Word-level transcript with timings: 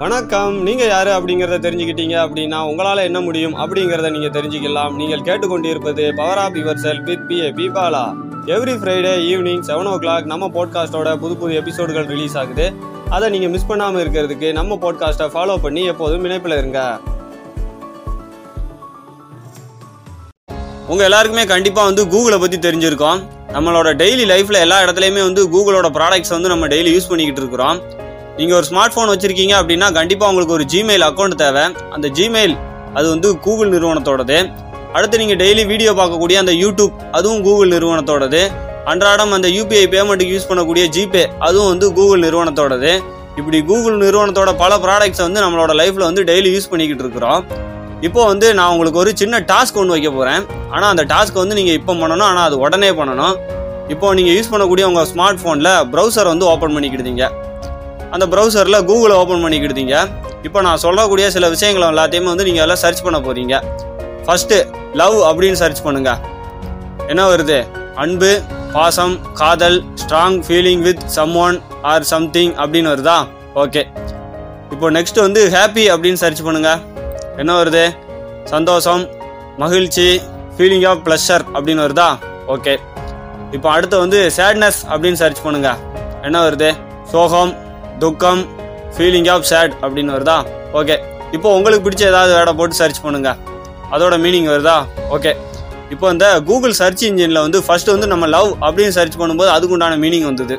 வணக்கம். 0.00 0.56
நீங்க 0.62 0.84
யாரு 0.84 1.10
அப்படிங்கறத 1.10 1.56
தெரிஞ்சுக்கிட்டீங்க 1.66 2.14
அப்படின்னா 2.22 2.58
உங்களால 2.70 3.02
என்ன 3.02 3.20
முடியும் 3.20 3.54
அப்படிங்கறத 3.62 4.08
நீங்க 4.10 4.28
தெரிஞ்சுக்கலாம். 4.38 4.94
நீங்கள் 5.00 5.22
கேட்டுக்கொண்டிருப்பது 5.28 6.04
power 6.16 6.38
of 6.38 6.56
your 6.60 6.80
cell 6.82 7.00
with 7.06 7.24
B 7.28 7.36
A 7.44 7.48
பீபாலா 7.58 8.02
every 8.56 8.74
Friday 8.80 9.14
evening 9.30 9.62
seven 9.68 9.88
O 9.92 9.94
clock 10.02 10.28
நம்ம 10.32 10.50
பாட்காஸ்டோட 10.56 11.16
புது 11.22 11.36
புது 11.36 11.54
எபிசோடுகள் 11.60 12.06
ரிலீஸ் 12.12 12.36
ஆகுது. 12.36 12.66
அதை 13.08 13.30
நீங்க 13.30 13.48
மிஸ் 13.48 13.66
பண்ணாம 13.68 14.02
இருக்கிறதுக்கு 14.04 14.50
நம்ம 14.52 14.78
பாட்காஸ்ட்டை 14.84 15.30
ஃபாலோ 15.36 15.56
பண்ணி 15.66 15.84
எப்போதும் 15.92 16.24
இணைப்பில் 16.24 16.58
இருங்க. 16.58 16.80
உங்க 20.88 21.02
எல்லாருக்குமே 21.04 21.44
கண்டிப்பா 21.44 21.84
வந்து 21.84 22.04
கூகுளை 22.14 22.40
பத்தி 22.40 22.58
தெரிஞ்சிருக்கோம். 22.68 23.22
நம்மளோட 23.56 23.90
டெய்லி 24.02 24.26
லைஃப்ல 24.34 24.58
எல்லா 24.66 24.80
இடத்துலயுமே 24.82 25.22
வந்து 25.30 25.44
கூகுளோட 25.54 25.90
ப்ராடக்ட்ஸ் 25.98 26.36
வந்து 26.38 26.48
நம்ம 26.48 26.68
டெய்லி 26.74 26.92
யூஸ் 26.96 27.08
பண்ணிக்கிட்டு 27.12 27.42
இருக்கிறோம். 27.44 28.04
நீங்கள் 28.38 28.56
ஒரு 28.58 28.66
ஸ்மார்ட் 28.68 28.94
ஃபோன் 28.94 29.10
வச்சுருக்கீங்க 29.10 29.54
அப்படின்னா 29.58 29.86
கண்டிப்பாக 29.98 30.30
உங்களுக்கு 30.32 30.54
ஒரு 30.56 30.64
ஜிமெயில் 30.72 31.04
அக்கௌண்ட் 31.08 31.36
தேவை. 31.42 31.64
அந்த 31.96 32.06
ஜிமெயில் 32.18 32.54
அது 32.98 33.06
வந்து 33.12 33.28
கூகுள் 33.44 33.70
நிறுவனத்தோடது. 33.74 34.38
அடுத்து 34.96 35.20
நீங்கள் 35.22 35.38
டெய்லி 35.42 35.62
வீடியோ 35.70 35.92
பார்க்கக்கூடிய 36.00 36.36
அந்த 36.42 36.52
யூடியூப் 36.62 36.94
அதுவும் 37.18 37.42
கூகுள் 37.46 37.72
நிறுவனத்தோடது. 37.74 38.42
அன்றாடம் 38.92 39.32
அந்த 39.36 39.48
யூபிஐ 39.56 39.84
பேமெண்ட்டுக்கு 39.94 40.34
யூஸ் 40.34 40.48
பண்ணக்கூடிய 40.50 40.84
ஜிபே 40.96 41.24
அதுவும் 41.46 41.70
வந்து 41.72 41.86
கூகுள் 41.98 42.24
நிறுவனத்தோடது. 42.26 42.92
இப்படி 43.40 43.58
கூகுள் 43.70 43.96
நிறுவனத்தோட 44.04 44.50
பல 44.62 44.74
ப்ராடக்ட்ஸை 44.84 45.24
வந்து 45.28 45.40
நம்மளோட 45.44 45.72
லைஃப்பில் 45.80 46.06
வந்து 46.08 46.22
டெய்லி 46.30 46.52
யூஸ் 46.56 46.70
பண்ணிக்கிட்டு 46.72 47.04
இருக்கிறோம். 47.06 47.40
இப்போ 48.06 48.20
வந்து 48.30 48.46
நான் 48.58 48.70
உங்களுக்கு 48.74 49.00
ஒரு 49.02 49.10
சின்ன 49.22 49.40
டாஸ்க் 49.50 49.80
ஒன்று 49.80 49.94
வைக்க 49.96 50.10
போகிறேன் 50.18 50.42
ஆனால் 50.74 50.90
அந்த 50.92 51.04
டாஸ்க் 51.14 51.42
வந்து 51.42 51.58
நீங்கள் 51.60 51.76
இப்போ 51.80 51.92
பண்ணணும். 52.02 52.28
ஆனால் 52.30 52.46
அது 52.48 52.56
உடனே 52.66 52.92
பண்ணணும். 53.00 53.34
இப்போ 53.94 54.14
நீங்கள் 54.20 54.36
யூஸ் 54.38 54.52
பண்ணக்கூடிய 54.52 54.84
உங்கள் 54.92 55.08
ஸ்மார்ட் 55.12 55.42
ஃபோனில் 55.42 55.72
ப்ரௌசர் 55.92 56.32
வந்து 56.32 56.46
ஓப்பன் 56.52 56.74
பண்ணிக்கிடுதீங்க. 56.76 57.26
அந்த 58.14 58.24
ப்ரௌசரில் 58.32 58.84
கூகுளை 58.90 59.14
ஓப்பன் 59.22 59.42
பண்ணிக்கிடுதீங்க. 59.44 59.96
இப்போ 60.46 60.58
நான் 60.66 60.82
சொல்லக்கூடிய 60.84 61.26
சில 61.36 61.48
விஷயங்கள் 61.54 61.88
எல்லாத்தையுமே 61.92 62.28
வந்து 62.32 62.46
நீங்கள் 62.48 62.64
எல்லாம் 62.64 62.82
சர்ச் 62.84 63.02
பண்ண 63.06 63.18
போகிறீங்க 63.26 63.54
ஃபஸ்ட்டு 64.26 64.58
லவ் 65.00 65.16
அப்படின்னு 65.28 65.58
சர்ச் 65.62 65.82
பண்ணுங்க. 65.86 66.10
என்ன 67.12 67.22
வருது? 67.32 67.58
அன்பு 68.04 68.30
பாசம் 68.74 69.14
காதல் 69.40 69.78
strong 70.02 70.38
feeling 70.46 70.82
with 70.86 71.04
someone 71.46 71.58
or 71.92 72.06
something 72.12 72.52
அப்படின்னு 72.62 72.90
வருதா? 72.94 73.18
ஓகே 73.62 73.82
இப்போ 74.74 74.86
நெக்ஸ்ட் 74.96 75.20
வந்து 75.26 75.42
ஹாப்பி 75.56 75.84
அப்படின்னு 75.94 76.20
சர்ச் 76.24 76.42
பண்ணுங்க. 76.46 76.70
என்ன 77.42 77.52
வருது? 77.60 77.84
சந்தோஷம் 78.54 79.04
மகிழ்ச்சி 79.62 80.08
ஃபீலிங் 80.56 80.86
ஆஃப் 80.90 81.02
ப்ளஷர் 81.06 81.44
அப்படின்னு 81.54 81.84
வருதா? 81.86 82.08
ஓகே 82.54 82.74
இப்போ 83.56 83.68
அடுத்து 83.74 83.96
வந்து 84.04 84.18
சேட்னஸ் 84.38 84.80
அப்படின்னு 84.92 85.20
சர்ச் 85.22 85.44
பண்ணுங்க. 85.46 85.70
என்ன 86.28 86.38
வருது? 86.46 86.70
சோகம் 87.12 87.52
துக்கம் 88.02 88.42
ஃபீலிங் 88.94 89.28
ஆஃப் 89.34 89.46
சேட் 89.50 89.74
அப்படின்னு 89.84 90.12
வருதா? 90.16 90.38
ஓகே 90.78 90.96
இப்போ 91.36 91.48
உங்களுக்கு 91.56 91.84
பிடிச்ச 91.86 92.02
ஏதாவது 92.12 92.32
வேடை 92.36 92.52
போட்டு 92.58 92.76
சர்ச் 92.80 93.00
பண்ணுங்க. 93.04 93.30
அதோட 93.94 94.14
மீனிங் 94.24 94.48
வருதா? 94.52 94.76
ஓகே 95.16 95.32
இப்போ 95.94 96.06
இந்த 96.14 96.26
கூகுள் 96.48 96.74
சர்ச் 96.80 97.02
இன்ஜினில் 97.08 97.40
வந்து 97.44 97.58
ஃபர்ஸ்ட் 97.66 97.90
வந்து 97.94 98.06
நம்ம 98.12 98.26
லவ் 98.34 98.50
அப்படின்னு 98.66 98.94
சர்ச் 98.98 99.16
பண்ணும்போது 99.20 99.50
அதுக்குண்டான 99.56 99.96
மீனிங் 100.04 100.26
வந்தது. 100.30 100.56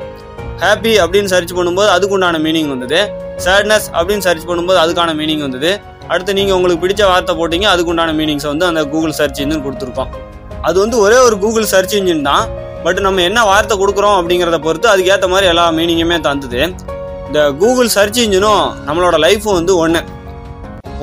ஹாப்பி 0.62 0.92
அப்படின்னு 1.04 1.30
சர்ச் 1.34 1.54
பண்ணும்போது 1.58 1.88
அதுக்குண்டான 1.96 2.36
மீனிங் 2.46 2.70
வந்தது. 2.74 3.00
சேட்னஸ் 3.46 3.88
அப்படின்னு 3.98 4.24
சர்ச் 4.28 4.46
பண்ணும்போது 4.50 4.78
அதுக்கான 4.84 5.10
மீனிங் 5.20 5.44
வந்தது. 5.46 5.70
அடுத்து 6.12 6.36
நீங்கள் 6.38 6.56
உங்களுக்கு 6.58 6.82
பிடிச்ச 6.84 7.02
வார்த்தை 7.10 7.34
போட்டீங்க 7.40 7.66
அதுக்குண்டான 7.74 8.12
மீனிங்ஸை 8.20 8.48
வந்து 8.52 8.66
அந்த 8.70 8.82
கூகுள் 8.92 9.16
சர்ச் 9.20 9.40
இன்ஜின் 9.44 9.64
கொடுத்துருக்கோம். 9.66 10.12
அது 10.68 10.76
வந்து 10.84 10.96
ஒரே 11.04 11.18
ஒரு 11.26 11.36
கூகுள் 11.44 11.68
சர்ச் 11.74 11.96
இன்ஜின் 11.98 12.26
தான். 12.30 12.46
பட் 12.84 13.00
நம்ம 13.06 13.22
என்ன 13.28 13.40
வார்த்தை 13.50 13.74
கொடுக்குறோம் 13.82 14.16
அப்படிங்கிறத 14.20 14.58
பொறுத்து 14.66 14.88
அதுக்கேற்ற 14.94 15.28
மாதிரி 15.34 15.46
எல்லா 15.52 15.64
மீனிங்குமே 15.78 16.18
தந்தது. 16.28 16.60
இந்த 17.28 17.40
கூகுள் 17.60 17.90
சர்ச் 17.94 18.18
இன்ஜினும் 18.22 18.66
நம்மளோட 18.86 19.16
லைஃப்பும் 19.24 19.56
வந்து 19.58 19.72
ஒன்று 19.82 20.00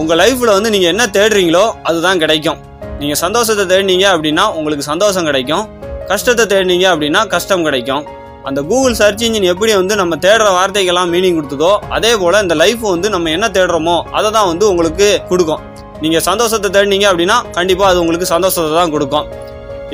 உங்கள் 0.01 0.17
லைஃப்பில் 0.21 0.51
வந்து 0.55 0.69
நீங்கள் 0.75 0.91
என்ன 0.93 1.03
தேடுறீங்களோ 1.17 1.63
அதுதான் 1.87 2.21
கிடைக்கும். 2.23 2.59
நீங்கள் 3.01 3.19
சந்தோஷத்தை 3.23 3.63
தேடினீங்க 3.71 4.05
அப்படின்னா 4.13 4.43
உங்களுக்கு 4.57 4.85
சந்தோஷம் 4.91 5.27
கிடைக்கும். 5.29 5.65
கஷ்டத்தை 6.11 6.45
தேடினீங்க 6.53 6.85
அப்படின்னா 6.93 7.21
கஷ்டம் 7.33 7.65
கிடைக்கும். 7.67 8.03
அந்த 8.49 8.59
கூகுள் 8.69 8.95
சர்ச் 9.01 9.23
இன்ஜின் 9.25 9.47
எப்படி 9.53 9.71
வந்து 9.81 9.95
நம்ம 10.01 10.17
தேடுற 10.25 10.47
வார்த்தைக்கெல்லாம் 10.57 11.11
மீனிங் 11.15 11.37
கொடுத்ததோ 11.39 11.71
அதே 11.97 12.11
போல் 12.21 12.41
இந்த 12.45 12.57
லைஃப் 12.63 12.83
வந்து 12.93 13.09
நம்ம 13.15 13.31
என்ன 13.37 13.49
தேடுறோமோ 13.57 13.97
அதை 14.17 14.31
தான் 14.37 14.49
வந்து 14.51 14.65
உங்களுக்கு 14.71 15.09
கொடுக்கும். 15.31 15.61
நீங்கள் 16.05 16.25
சந்தோஷத்தை 16.29 16.71
தேடினீங்க 16.77 17.07
அப்படின்னா 17.11 17.37
கண்டிப்பாக 17.57 17.91
அது 17.91 18.01
உங்களுக்கு 18.05 18.29
சந்தோஷத்தை 18.35 18.73
தான் 18.81 18.93
கொடுக்கும். 18.95 19.27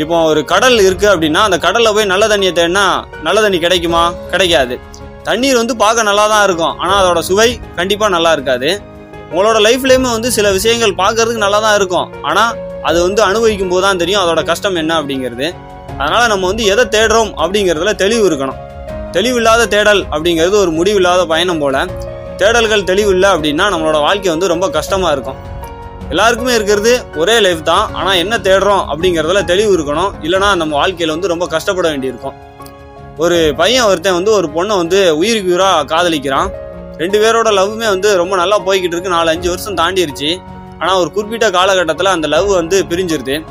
இப்போ 0.04 0.18
ஒரு 0.32 0.44
கடல் 0.54 0.78
இருக்குது 0.88 1.12
அப்படின்னா 1.14 1.44
அந்த 1.50 1.60
கடலில் 1.68 1.96
போய் 1.98 2.12
நல்ல 2.14 2.26
தண்ணியை 2.34 2.54
தேடினா 2.62 2.86
நல்ல 3.28 3.38
தண்ணி 3.46 3.60
கிடைக்குமா? 3.66 4.04
கிடைக்காது. 4.34 4.78
தண்ணீர் 5.28 5.60
வந்து 5.62 5.74
பார்க்க 5.84 6.10
நல்லா 6.10 6.26
தான் 6.34 6.44
இருக்கும். 6.48 6.74
ஆனால் 6.84 7.00
அதோட 7.02 7.20
சுவை 7.30 7.50
கண்டிப்பாக 7.80 8.12
நல்லா 8.16 8.32
இருக்காது. 8.38 8.70
உங்களோட 9.32 9.58
லைஃப்லேயுமே 9.68 10.10
வந்து 10.18 10.30
சில 10.38 10.48
விஷயங்கள் 10.58 10.94
பார்க்கறதுக்கு 11.02 11.44
நல்லா 11.46 11.60
தான் 11.66 11.76
இருக்கும். 11.80 12.08
ஆனால் 12.30 12.56
அது 12.90 12.98
வந்து 13.08 13.22
அனுபவிக்கும் 13.30 13.72
போது 13.74 13.84
தான் 13.88 14.02
தெரியும் 14.02 14.22
அதோட 14.24 14.42
கஷ்டம் 14.52 14.80
என்ன 14.82 14.94
அப்படிங்கிறது. 15.02 15.48
அதனால் 16.02 16.32
நம்ம 16.34 16.48
வந்து 16.52 16.66
எதை 16.74 16.86
தேடுறோம் 16.96 17.32
அப்படிங்கிறதுல 17.44 17.94
தெளிவு 18.04 18.26
இருக்கணும். 18.30 18.60
தெளிவில்லாத 19.16 19.64
தேடல் 19.76 20.02
அப்படிங்கிறது 20.14 20.56
ஒரு 20.64 20.72
முடிவில்லாத 20.80 21.22
பயணம் 21.32 21.62
போல. 21.64 21.86
தேடல்கள் 22.42 22.90
தெளிவு 22.92 23.10
இல்லை 23.16 23.30
அப்படின்னா 23.36 23.66
நம்மளோட 23.74 23.98
வாழ்க்கை 24.08 24.30
வந்து 24.34 24.52
ரொம்ப 24.54 24.68
கஷ்டமாக 24.78 25.16
இருக்கும். 25.16 25.40
எல்லாருக்குமே 26.14 26.54
இருக்கிறது 26.58 26.94
ஒரே 27.22 27.36
லைஃப் 27.46 27.62
தான். 27.72 27.86
ஆனால் 28.00 28.20
என்ன 28.24 28.38
தேடுறோம் 28.48 28.84
அப்படிங்கிறதுல 28.92 29.42
தெளிவு 29.52 29.72
இருக்கணும். 29.78 30.14
இல்லைனா 30.28 30.50
நம்ம 30.62 30.74
வாழ்க்கையில் 30.82 31.14
வந்து 31.16 31.32
ரொம்ப 31.34 31.46
கஷ்டப்பட 31.56 31.88
வேண்டியிருக்கும். 31.94 32.38
ஒரு 33.18 33.54
பையன் 33.58 33.84
ஒருத்தன் 33.84 34.14
வந்து 34.14 34.32
ஒரு 34.32 34.48
பொண்ணை 34.56 34.76
வந்து 34.82 35.18
உயிருக்கு 35.18 35.52
உயிராக 35.52 35.86
காதலிக்கிறான். 35.94 36.50
ரெண்டு 36.98 37.18
பேரோட 37.24 37.50
லவ்வுமே 37.58 37.88
வந்து 37.96 38.16
ரொம்ப 38.16 38.36
நல்லா 38.36 38.58
போய்கிட்டு 38.68 38.96
இருக்கு. 38.96 39.16
நாலு 39.16 39.30
அஞ்சு 39.30 39.50
வருஷம் 39.50 39.78
தாண்டிருச்சு. 39.82 40.30
ஆனால் 40.80 41.00
ஒரு 41.02 41.12
குறிப்பிட்ட 41.12 41.50
காலகட்டத்தில் 41.50 42.16
அந்த 42.16 42.28
லவ் 42.28 42.48
வந்து 42.48 42.86
பிரிஞ்சிருது. 42.92 43.46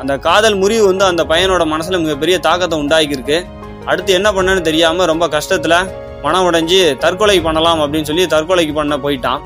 அந்த 0.00 0.18
காதல் 0.18 0.56
முறிவு 0.62 0.84
வந்து 0.86 1.04
அந்த 1.04 1.22
பையனோட 1.24 1.64
மனசில் 1.64 2.02
மிகப்பெரிய 2.04 2.38
தாக்கத்தை 2.38 2.78
உண்டாக்கியிருக்கு. 2.82 3.38
அடுத்து 3.86 4.12
என்ன 4.12 4.32
பண்ணன்னு 4.32 4.60
தெரியாமல் 4.60 5.06
ரொம்ப 5.06 5.28
கஷ்டத்தில் 5.28 5.78
மனம் 6.22 6.46
உடைஞ்சு 6.50 6.98
தற்கொலை 6.98 7.40
பண்ணலாம் 7.40 7.80
அப்படின்னு 7.84 8.08
சொல்லி 8.10 8.26
தற்கொலைக்கு 8.26 8.74
பண்ண 8.74 8.96
போயிட்டான். 8.96 9.40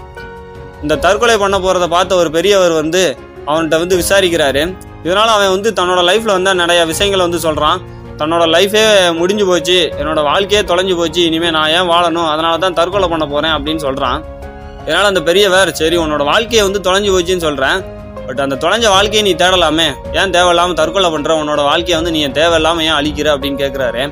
இந்த 0.83 0.97
தற்கொலை 0.97 1.37
பண்ண 1.37 1.59
போகிறத 1.59 1.89
பார்த்த 1.89 2.15
ஒரு 2.15 2.31
பெரியவர் 2.31 2.73
வந்து 2.73 3.17
அவன்கிட்ட 3.47 3.79
வந்து 3.85 3.97
விசாரிக்கிறாரு. 4.03 4.63
இதனால் 5.03 5.29
அவன் 5.29 5.55
வந்து 5.57 5.71
தன்னோட 5.71 6.01
லைஃப்பில் 6.11 6.37
வந்து 6.37 6.55
நிறைய 6.55 6.85
விஷயங்களை 6.85 7.25
வந்து 7.27 7.41
சொல்கிறான் 7.47 7.81
தன்னோட 8.21 8.45
லைஃபே 8.55 8.83
முடிஞ்சு 9.19 9.45
போச்சு. 9.51 9.77
என்னோட 10.01 10.21
வாழ்க்கையே 10.31 10.63
தொலைஞ்சு 10.71 10.95
போச்சு. 11.01 11.21
இனிமேல் 11.29 11.55
நான் 11.57 11.73
ஏன் 11.77 11.89
வாழணும்? 11.93 12.29
அதனால 12.33 12.55
தான் 12.65 12.77
தற்கொலை 12.79 13.09
பண்ண 13.13 13.25
போகிறேன் 13.33 13.55
அப்படின்னு 13.57 13.83
சொல்கிறான் 13.87 14.19
இதனால் 14.87 15.09
அந்த 15.11 15.21
பெரியவர் 15.29 15.71
சரி 15.81 15.97
உன்னோட 16.03 16.23
வாழ்க்கையை 16.33 16.63
வந்து 16.67 16.81
தொலைஞ்சு 16.87 17.11
போச்சுன்னு 17.15 17.45
சொல்கிறேன் 17.47 17.79
பட் 18.27 18.41
அந்த 18.45 18.57
தொலைஞ்ச 18.63 18.87
வாழ்க்கையை 18.95 19.23
நீ 19.29 19.33
தேடலாமே. 19.43 19.87
ஏன் 20.21 20.33
தேவையில்லாமல் 20.37 20.79
தற்கொலை 20.81 21.09
பண்ணுற 21.15 21.33
உன்னோட 21.43 21.61
வாழ்க்கையை 21.71 21.97
வந்து 22.01 22.13
நீ 22.17 22.21
தேவையில்லாமல் 22.41 22.87
ஏன் 22.89 22.97
அழிக்கிற? 22.99 23.29
அப்படின்னு 23.37 23.61
கேட்குறாரு 23.63 24.03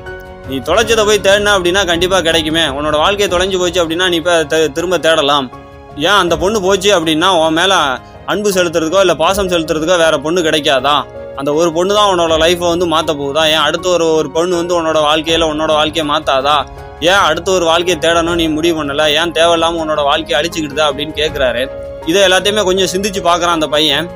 நீ 0.49 0.57
தொலைச்சதை 0.69 1.03
போய் 1.07 1.25
தேடினா 1.27 1.53
அப்படின்னா 1.57 1.81
கண்டிப்பாக 1.91 2.23
கிடைக்குமே. 2.27 2.65
உன்னோட 2.77 2.95
வாழ்க்கையை 3.03 3.29
தொலைஞ்சு 3.33 3.57
போச்சு 3.63 3.81
அப்படின்னா 3.83 4.07
நீ 4.13 4.17
இப்போ 4.21 4.35
திரும்ப 4.77 4.99
தேடலாம். 5.07 5.47
ஏன் 6.07 6.19
அந்த 6.23 6.37
பொண்ணு 6.43 6.57
போச்சு 6.67 6.89
அப்படின்னா 6.97 7.29
உன் 7.43 7.57
மேலே 7.59 7.77
அன்பு 8.33 8.49
செலுத்துறதுக்கோ 8.57 9.01
இல்லை 9.05 9.15
பாசம் 9.23 9.51
செலுத்துறதுக்கோ 9.53 9.97
வேற 10.05 10.15
பொண்ணு 10.25 10.39
கிடைக்காதா? 10.47 10.95
அந்த 11.39 11.49
ஒரு 11.59 11.69
பொண்ணு 11.75 11.91
தான் 11.97 12.09
உன்னோட 12.11 12.35
லைஃப்பை 12.43 12.67
வந்து 12.73 12.85
மாற்ற 12.93 13.11
போகுதா? 13.19 13.41
ஏன் 13.55 13.63
அடுத்த 13.67 13.85
ஒரு 13.95 14.05
ஒரு 14.19 14.29
பொண்ணு 14.35 14.53
வந்து 14.59 14.73
உன்னோட 14.77 14.99
வாழ்க்கையில் 15.07 15.45
உன்னோட 15.51 15.71
வாழ்க்கையை 15.79 16.05
மாற்றாதா 16.11 16.55
ஏன் 17.09 17.23
அடுத்த 17.29 17.49
ஒரு 17.57 17.65
வாழ்க்கையை 17.71 17.97
தேடணும் 18.05 18.39
நீ 18.41 18.45
முடிவு 18.55 18.75
பண்ணல? 18.79 19.03
ஏன் 19.19 19.33
தேவையில்லாமல் 19.37 19.81
உன்னோட 19.83 20.03
வாழ்க்கையை 20.09 20.37
அழிச்சுக்கிட்டுதா 20.39 20.87
அப்படின்னு 20.89 21.13
கேட்குறாரு 21.21 21.63
இதை 22.11 22.19
எல்லாத்தையுமே 22.27 22.63
கொஞ்சம் 22.69 22.91
சிந்திச்சு 22.93 23.21
பார்க்குறான் 23.29 23.57
அந்த 23.59 23.69
பையன். 23.75 24.07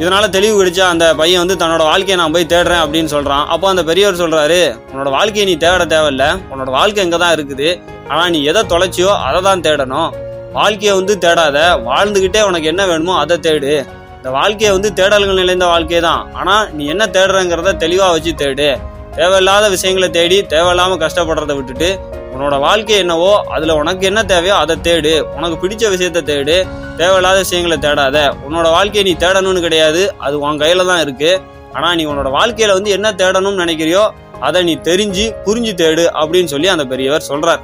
இதனால 0.00 0.24
தெளிவு 0.36 0.54
கிடைச்சா 0.58 0.84
அந்த 0.92 1.06
பையன் 1.20 1.42
வந்து 1.42 1.56
தன்னோட 1.62 1.82
வாழ்க்கையை 1.90 2.16
நான் 2.20 2.34
போய் 2.36 2.50
தேடுறேன் 2.52 2.82
அப்படின்னு 2.84 3.10
சொல்றான். 3.16 3.44
அப்போ 3.54 3.66
அந்த 3.72 3.82
பெரியவர் 3.90 4.20
சொல்றாரு 4.22 4.60
உன்னோட 4.90 5.10
வாழ்க்கையை 5.18 5.44
நீ 5.50 5.56
தேட 5.64 5.84
தேவையில்ல. 5.94 6.26
உன்னோட 6.52 6.70
வாழ்க்கை 6.78 7.04
இங்கே 7.06 7.18
தான் 7.24 7.34
இருக்குது. 7.36 7.68
ஆனால் 8.10 8.30
நீ 8.34 8.38
எதை 8.50 8.62
தொலைச்சியோ 8.74 9.10
அதை 9.26 9.40
தான் 9.48 9.64
தேடணும். 9.66 10.10
வாழ்க்கையை 10.58 10.94
வந்து 11.00 11.14
தேடாத. 11.24 11.58
வாழ்ந்துக்கிட்டே 11.90 12.40
உனக்கு 12.50 12.70
என்ன 12.72 12.82
வேணுமோ 12.92 13.14
அதை 13.24 13.36
தேடு. 13.48 13.74
இந்த 14.22 14.32
வாழ்க்கையை 14.38 14.72
வந்து 14.74 14.90
தேடல்கள் 14.98 15.38
நிறைந்த 15.38 15.66
வாழ்க்கை 15.70 16.00
தான் 16.04 16.20
ஆனால் 16.40 16.66
நீ 16.76 16.82
என்ன 16.92 17.04
தேடுறங்கிறத 17.14 17.70
தெளிவாக 17.80 18.10
வச்சு 18.16 18.32
தேடு. 18.42 18.68
தேவையில்லாத 19.16 19.64
விஷயங்களை 19.72 20.08
தேடி 20.16 20.36
தேவையில்லாமல் 20.52 21.00
கஷ்டப்படுறத 21.00 21.54
விட்டுட்டு 21.58 21.88
உன்னோட 22.34 22.54
வாழ்க்கை 22.66 22.94
என்னவோ 23.04 23.32
அதில் 23.54 23.72
உனக்கு 23.80 24.04
என்ன 24.10 24.20
தேவையோ 24.32 24.54
அதை 24.60 24.76
தேடு. 24.86 25.14
உனக்கு 25.38 25.56
பிடிச்ச 25.62 25.90
விஷயத்த 25.94 26.22
தேடு. 26.30 26.56
தேவையில்லாத 27.00 27.40
விஷயங்களை 27.46 27.78
தேடாத. 27.86 28.16
உன்னோட 28.46 28.68
வாழ்க்கையை 28.76 29.04
நீ 29.08 29.16
தேடணும்னு 29.24 29.64
கிடையாது. 29.66 30.04
அது 30.26 30.38
உன் 30.44 30.62
கையில் 30.62 30.88
தான் 30.92 31.02
இருக்குது 31.06 31.34
ஆனால் 31.76 31.94
நீ 31.98 32.06
உன்னோட 32.12 32.30
வாழ்க்கையில் 32.38 32.76
வந்து 32.78 32.96
என்ன 32.98 33.14
தேடணும்னு 33.24 33.62
நினைக்கிறியோ 33.64 34.06
அதை 34.46 34.64
நீ 34.70 34.76
தெரிஞ்சு 34.90 35.28
புரிஞ்சு 35.44 35.74
தேடு 35.82 36.06
அப்படின்னு 36.22 36.52
சொல்லி 36.56 36.74
அந்த 36.76 36.86
பெரியவர் 36.94 37.28
சொல்கிறார் 37.32 37.62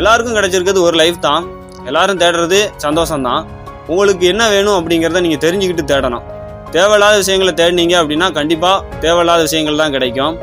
எல்லாருக்கும் 0.00 0.38
கிடைச்சிருக்கிறது 0.38 0.86
ஒரு 0.88 0.96
லைஃப் 1.04 1.26
தான். 1.28 1.44
எல்லாரும் 1.90 2.22
தேடுறது 2.24 2.62
சந்தோஷம் 2.86 3.28
தான் 3.30 3.42
உங்களுக்கு 3.92 4.24
என்ன 4.32 4.42
வேணும் 4.54 4.76
அப்படிங்கிறத 4.78 5.20
நீங்கள் 5.26 5.42
தெரிஞ்சுக்கிட்டு 5.44 5.84
தேடணும். 5.92 6.24
தேவையில்லாத 6.74 7.16
விஷயங்களை 7.22 7.52
தேடினீங்க 7.60 7.94
அப்படின்னா 8.02 8.28
கண்டிப்பாக 8.38 8.98
தேவையில்லாத 9.04 9.40
விஷயங்கள் 9.48 9.80
தான் 9.82 9.94
கிடைக்கும். 9.96 10.34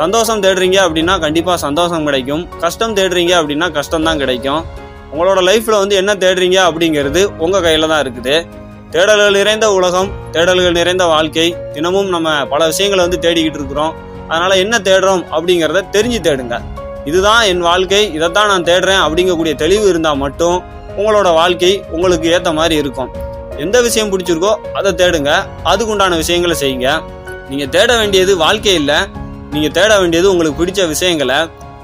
சந்தோஷம் 0.00 0.42
தேடுறீங்க 0.44 0.78
அப்படின்னா 0.86 1.14
கண்டிப்பாக 1.24 1.58
சந்தோஷம் 1.64 2.06
கிடைக்கும். 2.08 2.42
கஷ்டம் 2.62 2.94
தேடுறீங்க 2.98 3.32
அப்படின்னா 3.40 3.66
கஷ்டம் 3.78 4.06
தான் 4.08 4.20
கிடைக்கும். 4.22 4.62
உங்களோட 5.12 5.40
லைஃப்பில் 5.48 5.80
வந்து 5.82 5.96
என்ன 6.02 6.12
தேடுறீங்க 6.22 6.58
அப்படிங்கிறது 6.68 7.20
உங்கள் 7.44 7.64
கையில் 7.66 7.90
தான் 7.92 8.02
இருக்குது. 8.04 8.36
தேடல்கள் 8.94 9.36
நிறைந்த 9.38 9.66
உலகம் 9.76 10.08
தேடல்கள் 10.34 10.78
நிறைந்த 10.80 11.04
வாழ்க்கை 11.12 11.46
தினமும் 11.74 12.10
நம்ம 12.14 12.32
பல 12.52 12.60
விஷயங்களை 12.72 13.02
வந்து 13.06 13.20
தேடிக்கிட்டு 13.24 13.60
இருக்கிறோம். 13.60 13.92
அதனால் 14.30 14.60
என்ன 14.64 14.74
தேடுறோம் 14.88 15.22
அப்படிங்கிறத 15.34 15.82
தெரிஞ்சு 15.96 16.20
தேடுங்க. 16.28 16.58
இதுதான் 17.10 17.42
என் 17.50 17.64
வாழ்க்கை 17.70 18.02
இதைத்தான் 18.16 18.50
நான் 18.52 18.68
தேடுறேன் 18.70 19.02
அப்படிங்கக்கூடிய 19.06 19.54
தெளிவு 19.62 19.86
இருந்தால் 19.92 20.20
மட்டும் 20.24 20.58
உங்களோட 20.96 21.28
வாழ்க்கை 21.34 21.82
உங்களுக்கு 21.90 22.30
ஏற்ற 22.30 22.52
மாதிரி 22.52 22.74
இருக்கும். 22.74 23.12
எந்த 23.56 23.80
விஷயம் 23.80 24.10
பிடிச்சிருக்கோ 24.12 24.52
அதை 24.78 24.92
தேடுங்க. 24.92 25.32
அதுக்குண்டான 25.64 26.16
விஷயங்களை 26.16 26.56
செய்யுங்க. 26.60 26.88
நீங்கள் 27.48 27.68
தேட 27.68 27.96
வேண்டியது 27.96 28.36
வாழ்க்கை 28.36 28.74
இல்லை. 28.74 28.98
நீங்கள் 29.50 29.70
தேட 29.70 29.98
வேண்டியது 29.98 30.30
உங்களுக்கு 30.32 30.58
பிடிச்ச 30.62 30.88
விஷயங்களை. 30.88 31.38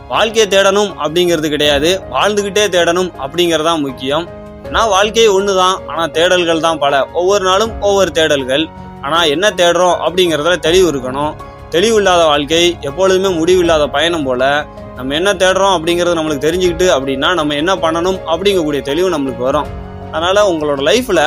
வாழ்க்கையை 0.09 0.47
தேடணும் 0.55 0.93
அப்படிங்கிறது 1.03 1.49
கிடையாது. 1.49 2.01
வாழ்ந்துக்கிட்டே 2.12 2.65
தேடணும் 2.77 3.11
அப்படிங்கிறதான் 3.25 3.81
முக்கியம். 3.81 4.25
ஆனால் 4.67 4.89
வாழ்க்கை 4.89 5.29
ஒன்று 5.29 5.55
தான் 5.55 5.77
ஆனால் 5.87 6.11
தேடல்கள் 6.11 6.61
தான் 6.61 6.79
பல. 6.79 7.07
ஒவ்வொரு 7.12 7.45
நாளும் 7.45 7.81
ஒவ்வொரு 7.81 8.11
தேடல்கள். 8.15 8.65
ஆனால் 9.03 9.29
என்ன 9.29 9.51
தேடுறோம் 9.51 9.97
அப்படிங்கிறதுல 10.07 10.59
தெளிவு 10.59 10.89
இருக்கணும். 10.93 11.33
தெளிவு 11.71 11.97
இல்லாத 11.97 12.25
வாழ்க்கை 12.25 12.77
எப்பொழுதுமே 12.81 13.29
முடிவில்லாத 13.29 13.87
பயணம் 13.87 14.25
போல. 14.25 14.67
நம்ம 15.00 15.14
என்ன 15.19 15.31
தேடுறோம் 15.43 15.75
அப்படிங்கிறது 15.75 16.17
நம்மளுக்கு 16.17 16.47
தெரிஞ்சுக்கிட்டு 16.47 16.87
அப்படின்னா 16.94 17.29
நம்ம 17.38 17.55
என்ன 17.61 17.73
பண்ணணும் 17.82 18.19
அப்படிங்கக்கூடிய 18.32 18.81
தெளிவு 18.88 19.08
நம்மளுக்கு 19.14 19.43
வரும். 19.47 19.69
அதனால் 20.14 20.49
உங்களோட 20.50 20.81
லைஃப்பில் 20.88 21.20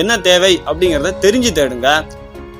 என்ன 0.00 0.12
தேவை 0.28 0.52
அப்படிங்கிறத 0.68 1.10
தெரிஞ்சு 1.24 1.50
தேடுங்க. 1.58 1.88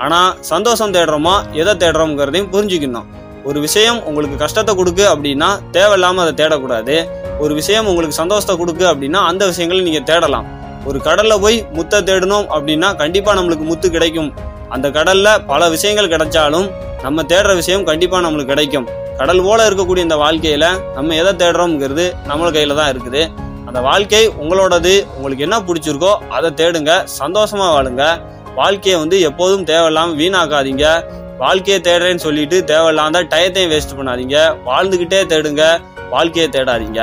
ஆனால் 0.05 0.31
சந்தோஷம் 0.51 0.93
தேடுறோமா 0.97 1.35
எதை 1.61 1.75
தேடுறோங்கிறதையும் 1.83 2.51
புரிஞ்சுக்கணும். 2.55 3.09
ஒரு 3.49 3.59
விஷயம் 3.67 4.01
உங்களுக்கு 4.09 4.37
கஷ்டத்தை 4.45 4.75
கொடுக்கு 4.81 5.05
அப்படின்னா 5.13 5.49
தேவையில்லாமல் 5.77 6.25
அதை 6.25 6.35
தேடக்கூடாது. 6.43 6.97
ஒரு 7.45 7.55
விஷயம் 7.61 7.89
உங்களுக்கு 7.93 8.21
சந்தோஷத்தை 8.23 8.57
கொடுக்கு 8.63 8.87
அப்படின்னா 8.93 9.23
அந்த 9.31 9.43
விஷயங்களை 9.53 9.81
நீங்கள் 9.89 10.09
தேடலாம். 10.13 10.49
ஒரு 10.91 11.01
கடலில் 11.09 11.43
போய் 11.47 11.59
முத்தை 11.79 12.01
தேடணும் 12.11 12.47
அப்படின்னா 12.57 12.91
கண்டிப்பாக 13.03 13.37
நம்மளுக்கு 13.41 13.67
முத்து 13.71 13.91
கிடைக்கும். 13.97 14.31
அந்த 14.75 14.87
கடல்ல 14.97 15.29
பல 15.51 15.69
விஷயங்கள் 15.75 16.13
கிடைச்சாலும் 16.15 16.67
நம்ம 17.05 17.23
தேடுற 17.23 17.53
விஷயம் 17.61 17.85
கண்டிப்பா 17.91 18.19
நம்மளுக்கு 18.25 18.53
கிடைக்கும். 18.53 18.89
கடல் 19.21 19.43
போல 19.47 19.69
இருக்கக்கூடிய 19.69 20.03
இந்த 20.07 20.17
வாழ்க்கையில 20.25 20.67
நம்ம 20.97 21.15
எதை 21.21 21.33
தேடுறோம்ங்கிறது 21.43 22.05
நம்ம 22.29 22.51
கையில 22.57 22.77
தான் 22.81 22.91
இருக்குது. 22.93 23.23
அந்த 23.69 23.81
வாழ்க்கை 23.87 24.21
உங்களோடது 24.43 24.93
உங்களுக்கு 25.17 25.45
என்ன 25.47 25.57
பிடிச்சிருக்கோ 25.69 26.13
அதை 26.37 26.51
தேடுங்க 26.61 26.93
சந்தோஷமா 27.21 27.67
வாழுங்க. 27.77 28.05
வாழ்க்கையை 28.61 28.97
வந்து 29.01 29.17
எப்போதும் 29.29 29.65
தேவையில்லாம 29.71 30.17
வீணாக்காதீங்க. 30.21 30.87
வாழ்க்கையை 31.43 31.81
தேடுறேன்னு 31.89 32.25
சொல்லிட்டு 32.27 32.57
தேவையில்லாத 32.71 33.23
டயத்தையும் 33.35 33.73
வேஸ்ட் 33.75 33.97
பண்ணாதீங்க. 33.99 34.39
வாழ்ந்துகிட்டே 34.69 35.21
தேடுங்க 35.33 35.65
வாழ்க்கையை 36.15 36.49
தேடாதீங்க. 36.57 37.01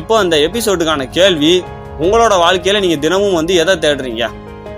இப்போ 0.00 0.14
அந்த 0.18 0.36
எபிசோடுக்கான 0.46 1.02
கேள்வி 1.18 1.52
உங்களோட 2.04 2.34
வாழ்க்கையில 2.44 2.80
நீங்க 2.80 2.96
தினமும் 2.96 3.38
வந்து 3.40 3.54
எதை 3.62 3.74
தேடுறீங்க? 3.84 4.24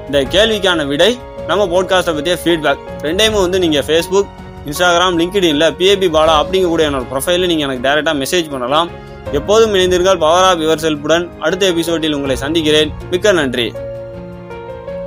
இந்த 0.07 0.19
கேள்விக்கான 0.35 0.87
விடை 0.87 1.11
நம்ம 1.47 1.65
போட்காஸ்ட்டை 1.67 2.15
பற்றிய 2.15 2.39
ஃபீட்பேக் 2.45 2.79
ரெண்டையுமே 3.03 3.41
வந்து 3.41 3.59
நீங்கள் 3.59 3.85
ஃபேஸ்புக் 3.85 4.29
இன்ஸ்டாகிராம் 4.67 5.19
லிங்க்டின்ல 5.21 5.67
பிஏபி 5.79 6.09
பாலா 6.09 6.35
அப்படிங்கக்கூடிய 6.43 6.85
என்னோட 6.91 7.07
ப்ரொஃபைலில் 7.13 7.47
நீங்கள் 7.47 7.69
எனக்கு 7.69 7.89
டேரெக்டாக 7.89 8.23
மெசேஜ் 8.23 8.51
பண்ணலாம். 8.51 8.91
எப்போதும் 9.33 9.75
இணைந்தீர்கள் 9.75 10.19
பவர் 10.19 10.45
ஆஃப் 10.45 10.59
யுவர் 10.59 10.83
செல்ஃபுடன் 10.85 11.29
அடுத்த 11.39 11.67
எபிசோடில் 11.67 12.13
உங்களை 12.13 12.37
சந்திக்கிறேன். 12.37 12.93
மிக்க 13.11 13.33
நன்றி. 13.33 13.73